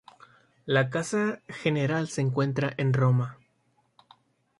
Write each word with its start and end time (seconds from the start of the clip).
La 0.65 0.89
casa 0.89 1.43
general 1.49 2.07
se 2.07 2.21
encuentra 2.21 2.73
en 2.77 2.91
Roma. 2.91 3.37